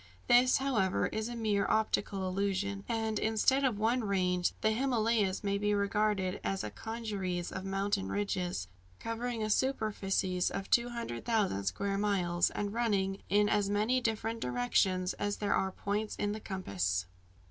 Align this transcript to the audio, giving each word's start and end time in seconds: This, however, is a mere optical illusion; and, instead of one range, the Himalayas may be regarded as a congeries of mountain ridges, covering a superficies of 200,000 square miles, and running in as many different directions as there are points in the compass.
This, 0.25 0.57
however, 0.57 1.05
is 1.05 1.29
a 1.29 1.35
mere 1.35 1.67
optical 1.69 2.27
illusion; 2.27 2.83
and, 2.89 3.19
instead 3.19 3.63
of 3.63 3.77
one 3.77 4.03
range, 4.03 4.51
the 4.61 4.71
Himalayas 4.71 5.43
may 5.43 5.59
be 5.59 5.75
regarded 5.75 6.39
as 6.43 6.63
a 6.63 6.71
congeries 6.71 7.51
of 7.51 7.65
mountain 7.65 8.09
ridges, 8.09 8.67
covering 8.99 9.43
a 9.43 9.49
superficies 9.51 10.49
of 10.49 10.71
200,000 10.71 11.65
square 11.65 11.99
miles, 11.99 12.49
and 12.49 12.73
running 12.73 13.21
in 13.29 13.47
as 13.47 13.69
many 13.69 14.01
different 14.01 14.39
directions 14.39 15.13
as 15.19 15.37
there 15.37 15.53
are 15.53 15.71
points 15.71 16.15
in 16.15 16.31
the 16.31 16.39
compass. 16.39 17.05